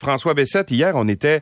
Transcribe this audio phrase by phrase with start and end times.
[0.00, 1.40] François Bessette, hier, on était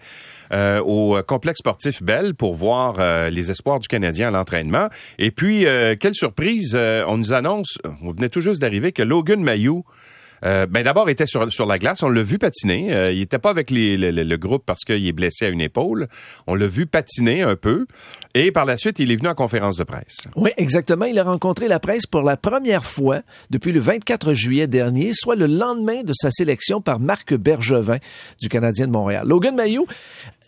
[0.53, 4.89] euh, au complexe sportif Bell pour voir euh, les espoirs du Canadien à l'entraînement.
[5.19, 9.43] Et puis, euh, quelle surprise, on nous annonce, on venait tout juste d'arriver, que Logan
[9.43, 9.85] Mayou
[10.45, 12.03] euh, ben d'abord, il était sur, sur la glace.
[12.03, 12.95] On l'a vu patiner.
[12.95, 16.09] Euh, il n'était pas avec le, groupe parce qu'il est blessé à une épaule.
[16.47, 17.87] On l'a vu patiner un peu.
[18.35, 20.19] Et par la suite, il est venu en conférence de presse.
[20.37, 21.07] Oui, exactement.
[21.07, 23.21] Il a rencontré la presse pour la première fois
[23.51, 27.99] depuis le 24 juillet dernier, soit le lendemain de sa sélection par Marc Bergevin
[28.41, 29.27] du Canadien de Montréal.
[29.27, 29.87] Logan Mayou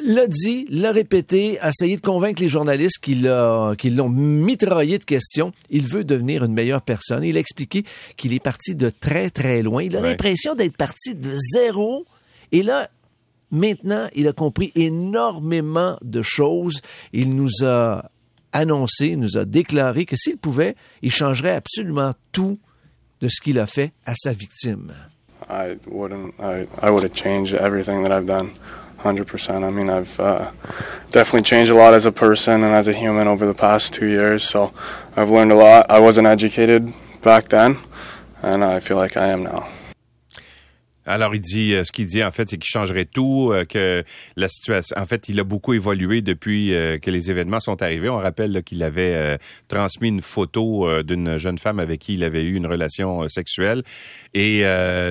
[0.01, 5.53] l'a dit, l'a répété, a essayé de convaincre les journalistes qui l'ont mitraillé de questions.
[5.71, 7.25] Il veut devenir une meilleure personne.
[7.25, 7.85] Il a expliqué
[8.17, 9.83] qu'il est parti de très, très loin.
[9.83, 12.07] Il a l'impression d'être parti de zéro.
[12.53, 12.89] Et là,
[13.51, 16.81] maintenant, il a compris énormément de choses.
[17.13, 18.11] Il nous a
[18.53, 22.59] annoncé, nous a déclaré que s'il pouvait, il changerait absolument tout
[23.21, 24.93] de ce qu'il a fait à sa victime.
[25.51, 26.35] I wouldn't.
[26.39, 28.51] I, I would have changed everything that I've done.
[29.01, 29.65] 100%.
[29.65, 30.51] I mean, I've uh,
[31.13, 34.07] definitely changed a lot as a person and as a human over the past two
[34.07, 34.45] years.
[34.45, 34.73] So
[35.17, 35.87] I've learned a lot.
[35.89, 37.79] I wasn't educated back then,
[38.43, 39.69] and I feel like I am now.
[41.09, 44.05] Alors, il dit, euh, ce qu'il dit, en fait, c'est qu'il changerait tout, euh, que
[44.37, 48.11] la situation, en fait, il a beaucoup évolué depuis euh, que les événements sont arrivés.
[48.11, 52.55] On rappelle qu'il avait transmis une photo d'une jeune femme avec qui il avait eu
[52.55, 53.83] une relation sexuelle.
[54.35, 54.65] Et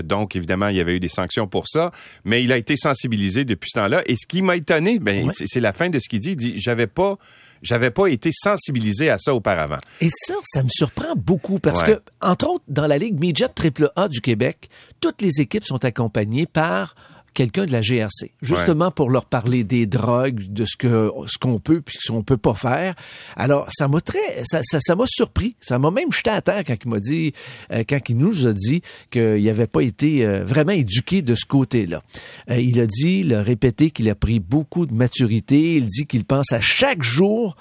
[0.03, 1.92] donc, évidemment, il y avait eu des sanctions pour ça.
[2.23, 4.03] Mais il a été sensibilisé depuis ce temps-là.
[4.06, 6.31] Et ce qui m'a étonné, ben, c'est la fin de ce qu'il dit.
[6.31, 7.18] Il dit, j'avais pas
[7.61, 9.77] j'avais pas été sensibilisé à ça auparavant.
[10.02, 14.08] Et ça, ça me surprend beaucoup parce que, entre autres, dans la Ligue Midget AAA
[14.09, 14.69] du Québec,
[15.00, 16.95] toutes les équipes sont accompagnées par
[17.38, 21.60] quelqu'un de la GRC, justement pour leur parler des drogues, de ce que ce qu'on
[21.60, 22.96] peut puis ce qu'on peut pas faire.
[23.36, 26.76] Alors ça m'a très ça ça m'a surpris, ça m'a même jeté à terre quand
[26.84, 27.34] il m'a dit
[27.72, 31.46] euh, quand il nous a dit qu'il n'avait pas été euh, vraiment éduqué de ce
[31.46, 32.02] côté-là.
[32.50, 36.08] Euh, il a dit, il a répété qu'il a pris beaucoup de maturité, il dit
[36.08, 37.56] qu'il pense à chaque jour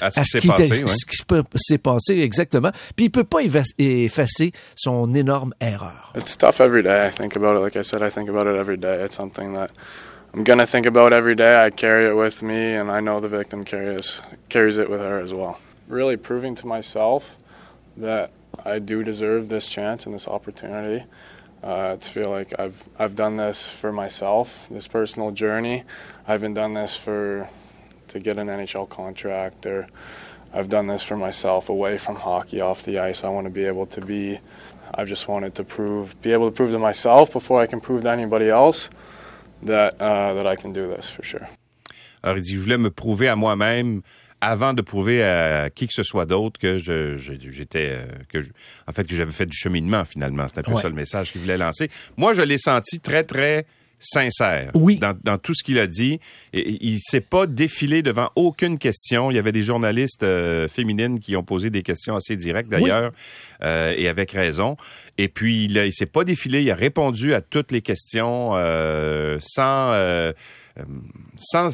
[0.00, 0.48] à ce qui
[1.56, 2.70] s'est passé, exactement.
[2.96, 6.12] Puis il peut pas effacer son énorme erreur.
[6.16, 7.06] It's tough every day.
[7.06, 7.60] I think about it.
[7.60, 9.02] Like I said, I think about it every day.
[9.04, 9.70] It's something that
[10.34, 11.56] I'm gonna think about every day.
[11.56, 15.18] I carry it with me, and I know the victim carries carries it with her
[15.18, 15.58] as well.
[15.88, 17.36] Really proving to myself
[17.96, 18.30] that
[18.64, 21.04] I do deserve this chance and this opportunity.
[21.62, 25.84] Uh, to feel like I've I've done this for myself, this personal journey.
[26.26, 27.50] I haven't done this for
[28.10, 29.88] to get an NHL contract or
[30.52, 33.24] I've done this for myself away from hockey off the ice.
[33.24, 34.40] I want to be able to be
[34.94, 38.02] I've just wanted to prove be able to prove to myself before I can prove
[38.02, 38.90] to anybody else
[39.62, 41.46] that uh, that I can do this for sure.
[42.22, 44.02] Alors il dit je voulais me prouver à moi-même
[44.40, 48.48] avant de prouver à qui que ce soit d'autre que je, j'étais euh, que je,
[48.86, 50.82] en fait que j'avais fait du cheminement finalement, c'est un peu ouais.
[50.82, 51.90] ça le message qu'il voulait lancer.
[52.16, 53.66] Moi je l'ai senti très très
[54.00, 54.96] sincère oui.
[54.96, 56.18] dans, dans tout ce qu'il a dit.
[56.52, 59.30] Et, il s'est pas défilé devant aucune question.
[59.30, 63.12] Il y avait des journalistes euh, féminines qui ont posé des questions assez directes d'ailleurs,
[63.62, 64.76] euh, et avec raison.
[65.18, 66.62] Et puis il, il s'est pas défilé.
[66.62, 70.32] Il a répondu à toutes les questions euh, sans euh,
[71.36, 71.70] sans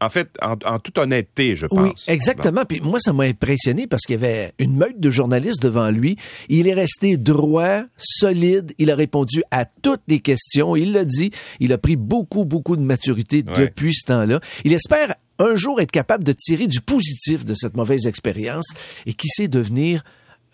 [0.00, 1.78] en fait, en, toute honnêteté, je pense.
[1.78, 2.64] Oui, exactement.
[2.64, 6.16] Puis moi, ça m'a impressionné parce qu'il y avait une meute de journalistes devant lui.
[6.48, 8.72] Il est resté droit, solide.
[8.78, 10.76] Il a répondu à toutes les questions.
[10.76, 11.32] Il l'a dit.
[11.58, 14.40] Il a pris beaucoup, beaucoup de maturité depuis ce temps-là.
[14.64, 18.68] Il espère un jour être capable de tirer du positif de cette mauvaise expérience
[19.06, 20.02] et qui sait devenir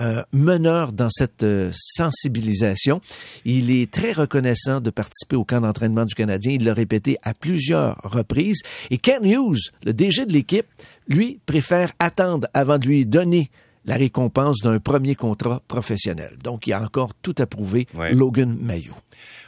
[0.01, 3.01] euh, meneur dans cette euh, sensibilisation.
[3.45, 6.55] Il est très reconnaissant de participer au camp d'entraînement du Canadien.
[6.55, 8.63] Il l'a répété à plusieurs reprises.
[8.91, 10.67] Et Ken Hughes, le DG de l'équipe,
[11.07, 13.51] lui préfère attendre avant de lui donner
[13.85, 16.37] la récompense d'un premier contrat professionnel.
[16.43, 18.95] Donc, il a encore tout approuvé, Logan Mayo.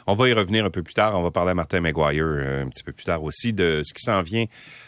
[0.05, 1.19] On va y revenir un peu plus tard.
[1.19, 3.93] On va parler à Martin McGuire euh, un petit peu plus tard aussi de ce
[3.93, 4.45] qui s'en vient.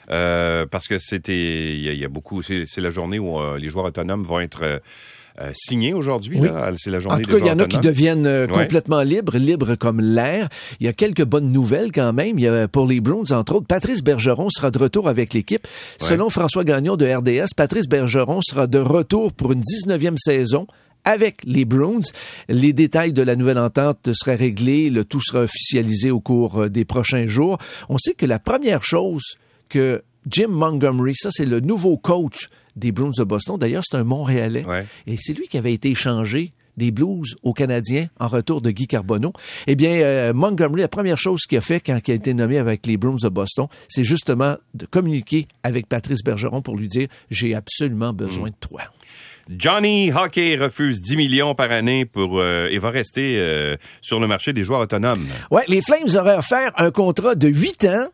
[0.08, 4.40] parce que c'était, il y, a beaucoup, c'est la journée où les joueurs autonomes vont
[4.40, 4.81] être
[5.41, 6.39] euh, signé aujourd'hui.
[6.75, 9.38] C'est la journée En tout cas, il y en a qui deviennent euh, complètement libres,
[9.38, 10.50] libres comme l'air.
[10.79, 12.37] Il y a quelques bonnes nouvelles quand même.
[12.37, 15.66] Il y a pour les Bruins, entre autres, Patrice Bergeron sera de retour avec l'équipe.
[15.99, 20.67] Selon François Gagnon de RDS, Patrice Bergeron sera de retour pour une 19e saison
[21.05, 22.02] avec les Bruins.
[22.49, 26.69] Les détails de la nouvelle entente seraient réglés, le tout sera officialisé au cours euh,
[26.69, 27.58] des prochains jours.
[27.87, 29.23] On sait que la première chose
[29.69, 32.49] que Jim Montgomery, ça c'est le nouveau coach
[32.79, 33.58] des Bruins de Boston.
[33.58, 34.66] D'ailleurs, c'est un Montréalais.
[35.08, 38.87] Et c'est lui qui avait été échangé des Blues aux Canadiens en retour de Guy
[38.87, 39.34] Carbonneau.
[39.67, 42.58] Eh bien, euh, Montgomery, la première chose qu'il a fait quand il a été nommé
[42.58, 47.08] avec les Bruins de Boston, c'est justement de communiquer avec Patrice Bergeron pour lui dire
[47.29, 48.52] j'ai absolument besoin mm.
[48.52, 48.81] de toi.
[49.49, 54.64] Johnny Hockey refuse 10 millions par année pour et va rester sur le marché des
[54.64, 55.26] joueurs autonomes.
[55.49, 58.08] Ouais, les Flames auraient offert un contrat de 8 ans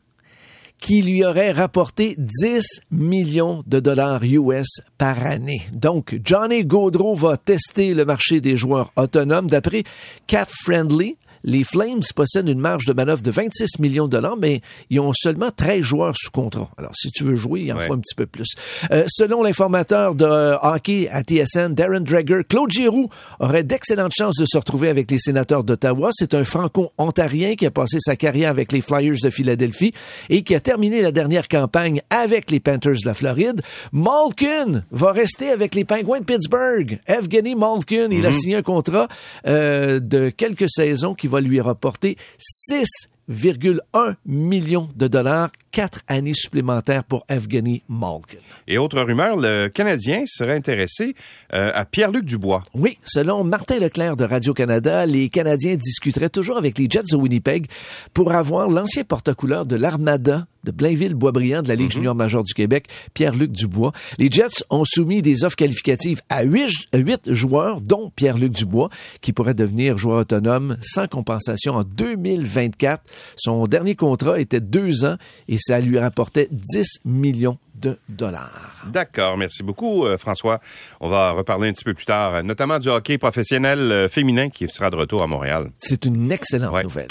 [0.79, 4.67] qui lui aurait rapporté 10 millions de dollars US
[4.97, 5.61] par année.
[5.73, 9.47] Donc, Johnny Gaudreau va tester le marché des joueurs autonomes.
[9.47, 9.83] D'après
[10.27, 14.61] Cat Friendly, les Flames possèdent une marge de manœuvre de 26 millions de dollars, mais
[14.89, 16.69] ils ont seulement 13 joueurs sous contrat.
[16.77, 18.47] Alors, si tu veux jouer, il en faut un petit peu plus.
[18.91, 23.09] Euh, selon l'informateur de hockey à TSN, Darren Drager, Claude Giroux
[23.39, 26.09] aurait d'excellentes chances de se retrouver avec les sénateurs d'Ottawa.
[26.13, 29.93] C'est un franco-ontarien qui a passé sa carrière avec les Flyers de Philadelphie
[30.29, 33.61] et qui a terminé la dernière campagne avec les Panthers de la Floride.
[33.91, 36.99] Malkin va rester avec les Penguins de Pittsburgh.
[37.05, 38.35] Evgeny Malkin, il a mhm.
[38.35, 39.07] signé un contrat
[39.47, 42.87] euh, de quelques saisons qui va va lui reporter 6
[43.27, 48.37] million de dollars, quatre années supplémentaires pour Evgeny Malkin.
[48.67, 51.15] Et autre rumeur, le Canadien serait intéressé
[51.53, 52.63] euh, à Pierre-Luc Dubois.
[52.73, 57.67] Oui, selon Martin Leclerc de Radio-Canada, les Canadiens discuteraient toujours avec les Jets de Winnipeg
[58.13, 61.91] pour avoir l'ancien porte-couleur de l'Armada de Blainville-Boisbriand de la Ligue mhm.
[61.91, 63.91] junior majeure du Québec, Pierre-Luc Dubois.
[64.17, 68.89] Les Jets ont soumis des offres qualificatives à huit, huit joueurs, dont Pierre-Luc Dubois,
[69.21, 73.03] qui pourrait devenir joueur autonome sans compensation en 2024.
[73.35, 75.17] Son dernier contrat était deux ans
[75.47, 78.85] et ça lui rapportait 10 millions de dollars.
[78.85, 80.59] D'accord, merci beaucoup euh, François.
[81.01, 84.67] On va reparler un petit peu plus tard, notamment du hockey professionnel euh, féminin qui
[84.67, 85.71] sera de retour à Montréal.
[85.77, 87.07] C'est une excellente nouvelle.